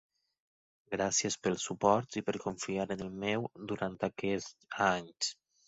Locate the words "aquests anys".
4.11-5.33